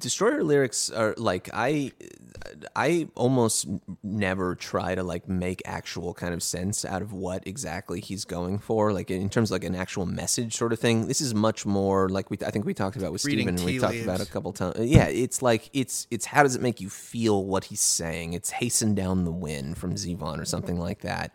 Destroyer 0.00 0.42
lyrics 0.42 0.90
are 0.90 1.14
like 1.16 1.50
I 1.52 1.92
I 2.74 3.08
almost 3.14 3.66
never 4.02 4.54
try 4.54 4.94
to 4.94 5.02
like 5.02 5.28
make 5.28 5.62
actual 5.64 6.14
kind 6.14 6.34
of 6.34 6.42
sense 6.42 6.84
out 6.84 7.02
of 7.02 7.12
what 7.12 7.46
exactly 7.46 8.00
he's 8.00 8.24
going 8.24 8.58
for 8.58 8.92
like 8.92 9.10
in 9.10 9.28
terms 9.28 9.50
of 9.50 9.56
like 9.56 9.64
an 9.64 9.74
actual 9.74 10.06
message 10.06 10.56
sort 10.56 10.72
of 10.72 10.78
thing. 10.78 11.06
This 11.06 11.20
is 11.20 11.34
much 11.34 11.66
more 11.66 12.08
like 12.08 12.30
we 12.30 12.38
I 12.44 12.50
think 12.50 12.64
we 12.64 12.74
talked 12.74 12.96
about 12.96 13.12
with 13.12 13.24
Reading 13.24 13.44
Steven 13.44 13.56
and 13.56 13.64
we 13.64 13.72
tea 13.72 13.78
talked 13.78 13.96
about 13.96 14.20
a 14.20 14.26
couple 14.26 14.52
times. 14.52 14.78
Yeah, 14.80 15.06
it's 15.06 15.42
like 15.42 15.70
it's 15.72 16.06
it's 16.10 16.24
how 16.26 16.42
does 16.42 16.56
it 16.56 16.62
make 16.62 16.80
you 16.80 16.88
feel 16.88 17.44
what 17.44 17.64
he's 17.64 17.82
saying? 17.82 18.32
It's 18.32 18.50
hasten 18.50 18.94
down 18.94 19.24
the 19.24 19.32
wind 19.32 19.78
from 19.78 19.94
Zevon 19.94 20.40
or 20.40 20.44
something 20.44 20.78
like 20.78 21.00
that. 21.00 21.32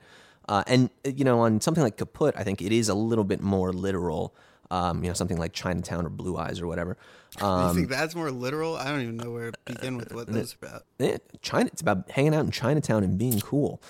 Uh, 0.48 0.64
and 0.68 0.90
you 1.04 1.24
know, 1.24 1.40
on 1.40 1.62
something 1.62 1.84
like 1.84 1.98
Kaputt, 1.98 2.34
I 2.36 2.44
think 2.44 2.62
it 2.62 2.72
is 2.72 2.90
a 2.90 2.96
little 2.96 3.24
bit 3.24 3.42
more 3.42 3.74
literal. 3.74 4.36
Um, 4.72 5.04
you 5.04 5.10
know, 5.10 5.14
something 5.14 5.38
like 5.38 5.54
Chinatown 5.54 6.06
or 6.06 6.10
Blue 6.10 6.38
Eyes 6.38 6.60
or 6.60 6.68
whatever. 6.68 6.98
Um, 7.42 7.68
you 7.68 7.74
think 7.76 7.90
that's 7.90 8.16
more 8.16 8.32
literal? 8.32 8.76
I 8.76 8.86
don't 8.86 9.02
even 9.02 9.18
know 9.18 9.32
where 9.32 9.52
to 9.52 9.58
begin 9.66 9.98
with 9.98 10.14
what 10.14 10.28
those 10.28 10.56
are 10.62 10.68
about. 10.68 10.84
eh, 11.00 11.18
China. 11.42 11.70
It's 11.72 11.82
about 11.82 12.10
hanging 12.10 12.34
out 12.34 12.46
in 12.46 12.52
Chinatown 12.52 13.04
and 13.04 13.18
being 13.18 13.40
cool. 13.40 13.82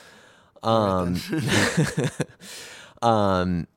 Um, 0.64 1.22
um, 3.02 3.68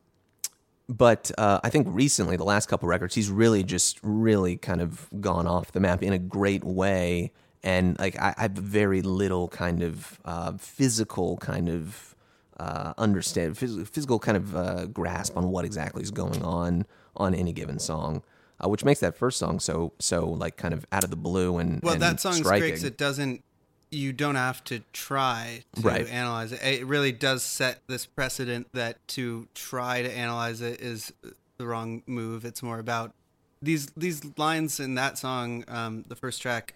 but 0.89 1.31
uh, 1.37 1.61
I 1.63 1.69
think 1.69 1.87
recently, 1.91 2.37
the 2.37 2.45
last 2.45 2.69
couple 2.69 2.89
records, 2.89 3.15
he's 3.15 3.31
really 3.31 3.63
just 3.63 3.99
really 4.03 4.57
kind 4.57 4.81
of 4.81 5.09
gone 5.21 5.47
off 5.47 5.73
the 5.73 5.81
map 5.81 6.03
in 6.03 6.13
a 6.13 6.19
great 6.19 6.65
way. 6.65 7.33
And 7.63 7.99
like 7.99 8.19
I, 8.19 8.35
I 8.37 8.43
have 8.43 8.53
very 8.53 9.03
little 9.03 9.49
kind 9.49 9.83
of 9.83 10.19
uh, 10.25 10.53
physical 10.57 11.37
kind 11.39 11.69
of 11.69 12.15
uh, 12.59 12.93
understand 12.99 13.55
phys- 13.55 13.87
physical 13.89 14.19
kind 14.19 14.37
of 14.37 14.55
uh, 14.57 14.87
grasp 14.87 15.37
on 15.37 15.49
what 15.51 15.65
exactly 15.65 16.03
is 16.03 16.11
going 16.11 16.43
on 16.43 16.87
on 17.17 17.35
any 17.35 17.53
given 17.53 17.79
song, 17.79 18.23
uh, 18.65 18.69
which 18.69 18.85
makes 18.85 19.01
that 19.01 19.17
first 19.17 19.39
song 19.39 19.61
so 19.61 19.93
so 19.99 20.27
like 20.29 20.57
kind 20.57 20.75
of 20.75 20.85
out 20.93 21.05
of 21.05 21.11
the 21.11 21.17
blue 21.17 21.59
and 21.59 21.81
Well, 21.83 21.95
and 21.95 22.03
that 22.03 22.21
song's 22.21 22.39
striking. 22.39 22.61
great 22.61 22.75
'cause 22.75 22.85
it 22.85 22.97
doesn't. 22.97 23.43
You 23.91 24.13
don't 24.13 24.35
have 24.35 24.63
to 24.65 24.81
try 24.93 25.63
to 25.77 25.81
Right. 25.81 26.07
analyze 26.09 26.53
it. 26.53 26.61
It 26.63 26.85
really 26.87 27.11
does 27.13 27.43
set 27.43 27.81
this 27.87 28.05
precedent 28.05 28.67
that 28.75 28.99
to 29.09 29.49
try 29.55 30.03
to 30.03 30.13
analyze 30.13 30.61
it 30.61 30.81
is 30.81 31.13
the 31.57 31.67
wrong 31.67 32.03
move. 32.07 32.45
It's 32.45 32.63
more 32.63 32.79
about 32.79 33.15
these 33.63 33.87
these 33.97 34.21
lines 34.37 34.79
in 34.79 34.95
that 34.97 35.17
song, 35.19 35.65
um, 35.69 36.05
the 36.07 36.15
first 36.17 36.43
track, 36.43 36.75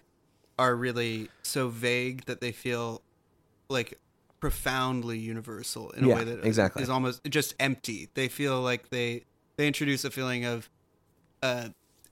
are 0.57 0.75
really 0.75 1.29
so 1.43 1.69
vague 1.69 2.25
that 2.25 2.41
they 2.41 2.51
feel 2.51 3.01
like 3.69 3.99
profoundly 4.47 5.17
universal 5.17 5.89
in 5.91 6.05
Yeah, 6.05 6.15
a 6.15 6.17
way 6.17 6.23
that 6.25 6.43
exactly. 6.45 6.83
is 6.83 6.89
almost 6.89 7.23
just 7.29 7.55
empty. 7.61 8.09
They 8.13 8.27
feel 8.27 8.59
like 8.59 8.89
they 8.89 9.23
they 9.55 9.67
introduce 9.67 10.03
a 10.03 10.11
feeling 10.11 10.43
of 10.43 10.69
uh, 11.41 11.69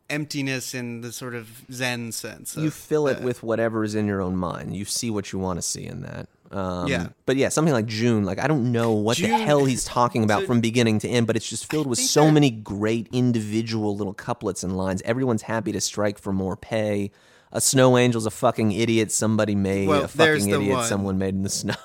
emptiness 0.10 0.74
in 0.74 1.02
the 1.02 1.12
sort 1.12 1.36
of 1.36 1.50
Zen 1.72 2.14
sense. 2.14 2.56
you 2.56 2.70
fill 2.72 3.08
it 3.10 3.18
uh, 3.20 3.22
with 3.24 3.44
whatever 3.44 3.84
is 3.84 3.96
in 3.96 4.06
your 4.08 4.22
own 4.22 4.38
mind. 4.38 4.74
You 4.78 4.86
see 4.86 5.10
what 5.10 5.34
you 5.34 5.40
want 5.40 5.58
to 5.58 5.62
see 5.62 5.86
in 5.86 6.04
that. 6.04 6.30
Um, 6.52 6.88
Yeah. 6.88 7.08
But 7.26 7.36
yeah, 7.36 7.50
something 7.50 7.74
like 7.74 7.86
June, 7.86 8.24
like 8.24 8.40
I 8.40 8.48
don't 8.48 8.72
know 8.72 8.92
what 8.94 9.18
the 9.18 9.28
hell 9.28 9.66
he's 9.66 9.84
talking 9.84 10.24
about 10.24 10.42
so- 10.42 10.48
from 10.48 10.62
beginning 10.62 11.00
to 11.00 11.10
end, 11.10 11.28
but 11.28 11.36
it's 11.36 11.50
just 11.50 11.70
filled 11.70 11.88
with 11.88 12.00
so 12.00 12.26
that- 12.26 12.32
many 12.32 12.50
great 12.50 13.08
individual 13.12 13.98
little 13.98 14.14
couplets 14.14 14.64
and 14.64 14.78
lines. 14.78 15.02
Everyone's 15.04 15.42
happy 15.44 15.74
to 15.74 15.82
strike 15.82 16.18
for 16.18 16.32
more 16.32 16.56
pay. 16.56 17.12
A 17.54 17.60
snow 17.60 17.98
angel's 17.98 18.26
a 18.26 18.32
fucking 18.32 18.72
idiot. 18.72 19.12
Somebody 19.12 19.56
made 19.56 19.88
Well, 19.88 20.04
a 20.06 20.08
fucking 20.08 20.50
the 20.50 20.56
idiot. 20.62 20.78
one. 20.78 20.86
Someone 20.88 21.18
made 21.18 21.34
in 21.36 21.44
the 21.44 21.50
snow. 21.62 21.76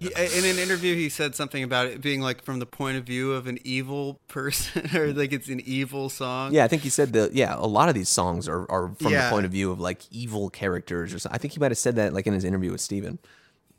In 0.00 0.44
an 0.44 0.58
interview, 0.58 0.94
he 0.94 1.08
said 1.08 1.34
something 1.34 1.62
about 1.62 1.86
it 1.86 2.00
being 2.00 2.20
like 2.20 2.42
from 2.42 2.58
the 2.58 2.66
point 2.66 2.96
of 2.96 3.04
view 3.04 3.32
of 3.32 3.46
an 3.46 3.58
evil 3.64 4.18
person, 4.28 4.88
or 4.96 5.12
like 5.12 5.32
it's 5.32 5.48
an 5.48 5.60
evil 5.64 6.08
song. 6.08 6.54
yeah, 6.54 6.64
I 6.64 6.68
think 6.68 6.82
he 6.82 6.88
said 6.88 7.12
that. 7.14 7.34
Yeah, 7.34 7.54
a 7.56 7.66
lot 7.66 7.88
of 7.88 7.94
these 7.94 8.08
songs 8.08 8.48
are, 8.48 8.70
are 8.70 8.88
from 9.00 9.12
Yeah. 9.12 9.24
the 9.28 9.30
point 9.30 9.44
of 9.46 9.52
view 9.52 9.70
of 9.70 9.80
like 9.80 10.02
evil 10.10 10.50
characters 10.50 11.12
or 11.12 11.18
something. 11.18 11.34
I 11.34 11.38
think 11.38 11.52
he 11.54 11.60
might 11.60 11.70
have 11.70 11.78
said 11.78 11.96
that 11.96 12.14
like 12.14 12.26
in 12.26 12.32
his 12.32 12.44
interview 12.44 12.70
with 12.72 12.80
Steven. 12.80 13.18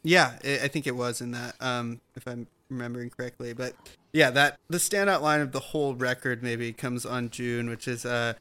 Yeah, 0.04 0.34
I 0.46 0.60
I 0.64 0.68
think 0.68 0.88
it 0.88 0.96
was 0.96 1.22
in 1.22 1.32
that, 1.32 1.56
um, 1.60 2.02
if 2.16 2.28
I'm 2.28 2.48
remembering 2.70 3.10
correctly. 3.10 3.54
But 3.54 3.74
yeah, 4.14 4.30
that 4.32 4.58
the 4.70 4.78
standout 4.78 5.22
line 5.22 5.42
of 5.42 5.52
the 5.54 5.60
whole 5.60 5.96
record 5.96 6.44
maybe 6.44 6.72
comes 6.74 7.06
on 7.06 7.30
June, 7.30 7.70
which 7.70 7.88
is 7.88 8.06
uh, 8.06 8.34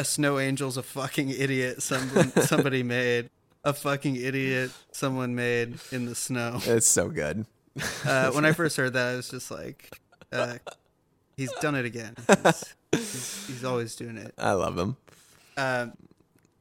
a 0.00 0.04
snow 0.04 0.38
angel's 0.38 0.76
a 0.76 0.82
fucking 0.82 1.28
idiot. 1.30 1.82
Someone 1.82 2.32
somebody 2.42 2.82
made 2.82 3.28
a 3.62 3.72
fucking 3.72 4.16
idiot. 4.16 4.70
Someone 4.92 5.34
made 5.34 5.78
in 5.92 6.06
the 6.06 6.14
snow. 6.14 6.58
It's 6.64 6.86
so 6.86 7.10
good. 7.10 7.46
Uh, 8.04 8.30
when 8.32 8.44
I 8.44 8.52
first 8.52 8.76
heard 8.76 8.94
that, 8.94 9.12
I 9.12 9.16
was 9.16 9.28
just 9.28 9.50
like, 9.50 9.96
uh, 10.32 10.54
he's 11.36 11.52
done 11.60 11.74
it 11.74 11.84
again. 11.84 12.14
He's, 12.26 12.74
he's, 12.92 13.46
he's 13.46 13.64
always 13.64 13.94
doing 13.94 14.16
it. 14.16 14.34
I 14.38 14.52
love 14.52 14.76
him. 14.76 14.96
Um, 15.56 15.92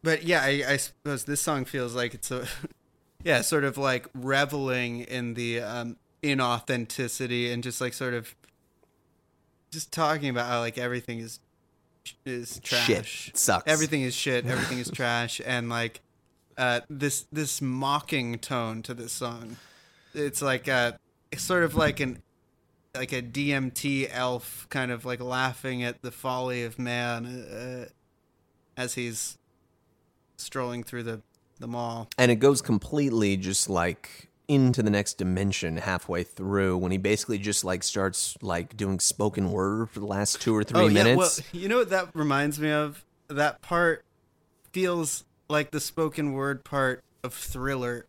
but 0.03 0.23
yeah, 0.23 0.41
I, 0.43 0.63
I 0.67 0.77
suppose 0.77 1.23
this 1.23 1.41
song 1.41 1.65
feels 1.65 1.95
like 1.95 2.13
it's 2.13 2.31
a, 2.31 2.45
yeah, 3.23 3.41
sort 3.41 3.63
of 3.63 3.77
like 3.77 4.07
reveling 4.13 5.01
in 5.01 5.33
the 5.33 5.61
um, 5.61 5.97
inauthenticity 6.21 7.51
and 7.51 7.63
just 7.63 7.79
like 7.79 7.93
sort 7.93 8.13
of 8.13 8.35
just 9.71 9.93
talking 9.93 10.29
about 10.29 10.47
how 10.47 10.59
like 10.59 10.77
everything 10.77 11.19
is 11.19 11.39
is 12.25 12.59
trash. 12.63 12.85
Shit. 12.85 13.37
Sucks. 13.37 13.71
Everything 13.71 14.01
is 14.01 14.15
shit. 14.15 14.45
Everything 14.47 14.79
is 14.79 14.89
trash, 14.91 15.41
and 15.45 15.69
like 15.69 16.01
uh, 16.57 16.81
this 16.89 17.25
this 17.31 17.61
mocking 17.61 18.37
tone 18.39 18.81
to 18.83 18.93
this 18.93 19.11
song. 19.11 19.57
It's 20.13 20.41
like 20.41 20.67
a 20.67 20.99
it's 21.31 21.43
sort 21.43 21.63
of 21.63 21.75
like 21.75 21.99
an 21.99 22.21
like 22.95 23.13
a 23.13 23.21
DMT 23.21 24.09
elf 24.11 24.67
kind 24.69 24.91
of 24.91 25.05
like 25.05 25.21
laughing 25.21 25.83
at 25.83 26.01
the 26.01 26.11
folly 26.11 26.63
of 26.63 26.79
man 26.79 27.25
uh, 27.25 27.85
as 28.75 28.95
he's 28.95 29.37
strolling 30.37 30.83
through 30.83 31.03
the 31.03 31.21
the 31.59 31.67
mall. 31.67 32.07
and 32.17 32.31
it 32.31 32.37
goes 32.37 32.61
completely 32.61 33.35
just 33.35 33.69
like 33.69 34.28
into 34.49 34.83
the 34.83 34.89
next 34.89 35.13
dimension 35.19 35.77
halfway 35.77 36.23
through 36.23 36.77
when 36.77 36.91
he 36.91 36.97
basically 36.97 37.37
just 37.37 37.63
like 37.63 37.83
starts 37.83 38.35
like 38.41 38.75
doing 38.75 38.99
spoken 38.99 39.51
word 39.51 39.89
for 39.91 39.99
the 39.99 40.05
last 40.07 40.41
two 40.41 40.53
or 40.55 40.63
three 40.63 40.89
minutes. 40.89 41.39
Oh, 41.39 41.43
well, 41.53 41.61
you 41.61 41.69
know 41.69 41.77
what 41.77 41.91
that 41.91 42.09
reminds 42.13 42.59
me 42.59 42.71
of? 42.71 43.05
That 43.27 43.61
part 43.61 44.03
feels 44.73 45.23
like 45.47 45.71
the 45.71 45.79
spoken 45.79 46.33
word 46.33 46.63
part 46.65 47.03
of 47.23 47.33
Thriller. 47.33 48.07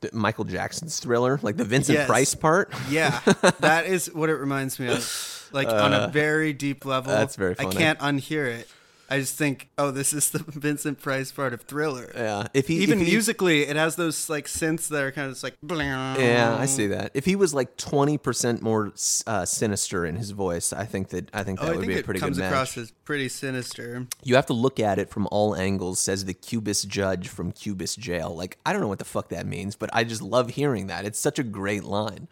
The- 0.00 0.10
Michael 0.12 0.44
Jackson's 0.44 0.98
thriller, 0.98 1.38
like 1.42 1.56
the 1.56 1.64
Vincent 1.64 1.98
Yes. 1.98 2.06
Price 2.08 2.34
part. 2.34 2.72
Yeah, 2.90 3.20
that 3.60 3.86
is 3.86 4.12
what 4.12 4.30
it 4.30 4.36
reminds 4.36 4.80
me 4.80 4.88
of. 4.88 5.48
Like 5.52 5.68
on 5.68 5.92
a 5.92 6.08
very 6.08 6.54
deep 6.54 6.86
level. 6.86 7.12
Uh, 7.12 7.18
that's 7.18 7.36
very 7.36 7.54
funny. 7.54 7.68
I 7.68 7.72
can't 7.78 7.98
unhear 7.98 8.46
it. 8.46 8.68
I 9.12 9.18
just 9.18 9.36
think, 9.36 9.68
oh, 9.76 9.90
this 9.90 10.14
is 10.14 10.30
the 10.30 10.38
Vincent 10.46 11.00
Price 11.00 11.30
part 11.30 11.52
of 11.52 11.60
Thriller. 11.62 12.10
Yeah, 12.14 12.46
if 12.54 12.66
he 12.68 12.76
Even 12.76 13.00
if 13.00 13.06
he- 13.06 13.12
musically, 13.12 13.62
it 13.62 13.76
has 13.76 13.96
those 13.96 14.30
like 14.30 14.46
synths 14.46 14.88
that 14.88 15.02
are 15.02 15.12
kind 15.12 15.26
of 15.26 15.32
just 15.34 15.44
like. 15.44 15.56
Yeah, 15.62 16.56
I 16.58 16.64
see 16.66 16.86
that. 16.86 17.10
If 17.12 17.24
he 17.26 17.36
was 17.36 17.52
like 17.52 17.76
twenty 17.76 18.16
percent 18.16 18.62
more 18.62 18.92
uh, 19.26 19.44
sinister 19.44 20.06
in 20.06 20.16
his 20.16 20.30
voice, 20.30 20.72
I 20.72 20.86
think 20.86 21.08
that 21.10 21.28
I 21.34 21.42
think 21.44 21.60
that 21.60 21.66
Oh, 21.66 21.72
would 21.72 21.80
think 21.80 21.92
be 21.92 21.98
a 22.00 22.02
pretty 22.02 22.20
good 22.20 22.36
match. 22.36 22.38
Comes 22.38 22.52
across 22.52 22.78
as 22.78 22.90
pretty 23.04 23.28
sinister. 23.28 24.06
You 24.24 24.34
have 24.36 24.46
to 24.46 24.54
look 24.54 24.80
at 24.80 24.98
it 24.98 25.10
from 25.10 25.28
all 25.30 25.54
angles, 25.54 25.98
says 25.98 26.24
the 26.24 26.34
Cubist 26.34 26.88
judge 26.88 27.28
from 27.28 27.52
Cubist 27.52 27.98
jail. 27.98 28.34
Like, 28.34 28.56
I 28.64 28.72
don't 28.72 28.80
know 28.80 28.88
what 28.88 28.98
the 28.98 29.04
fuck 29.04 29.28
that 29.28 29.46
means, 29.46 29.76
but 29.76 29.90
I 29.92 30.04
just 30.04 30.22
love 30.22 30.50
hearing 30.50 30.86
that. 30.86 31.04
It's 31.04 31.18
such 31.18 31.38
a 31.38 31.42
great 31.42 31.84
line. 31.84 32.28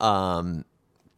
Um, 0.00 0.64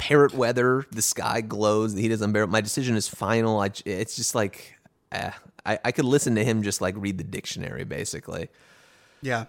parrot 0.05 0.35
weather, 0.35 0.85
the 0.93 1.01
sky 1.01 1.41
glows, 1.41 1.95
the 1.95 2.03
heat 2.03 2.11
is 2.11 2.21
unbearable. 2.21 2.53
My 2.53 2.61
decision 2.61 2.95
is 2.95 3.09
final. 3.09 3.59
I, 3.61 3.71
it's 3.87 4.17
just 4.17 4.35
like, 4.35 4.77
eh, 5.13 5.31
I, 5.65 5.79
I 5.83 5.93
could 5.93 6.05
listen 6.05 6.35
to 6.35 6.45
him 6.45 6.63
just 6.63 6.83
like 6.83 6.95
read 6.99 7.17
the 7.17 7.25
dictionary, 7.25 7.85
basically. 7.85 8.51
Yeah, 9.23 9.47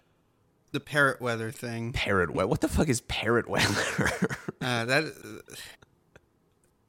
the 0.72 0.80
parrot 0.80 1.20
weather 1.20 1.52
thing. 1.52 1.92
Parrot 1.92 2.32
weather. 2.34 2.48
What 2.48 2.62
the 2.62 2.70
fuck 2.70 2.88
is 2.88 3.02
parrot 3.02 3.50
weather? 3.50 4.10
Uh, 4.62 4.84
that 4.86 5.14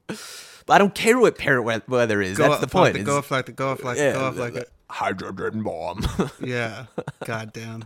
but 0.07 0.73
I 0.73 0.77
don't 0.79 0.95
care 0.95 1.19
what 1.19 1.37
parrot 1.37 1.87
weather 1.87 2.21
is. 2.21 2.37
go 2.37 2.49
That's 2.49 2.61
the 2.61 2.67
point. 2.67 2.93
The, 2.93 3.03
go 3.03 3.17
off 3.17 3.29
like 3.29 3.45
the 3.45 3.51
go 3.51 3.69
off 3.69 3.83
like 3.83 3.97
yeah, 3.97 4.13
the 4.13 4.19
go 4.19 4.25
off 4.25 4.37
like 4.37 4.53
the- 4.53 4.67
hydrogen 4.89 5.61
bomb. 5.61 6.07
Yeah. 6.41 6.85
God 7.25 7.53
damn. 7.53 7.85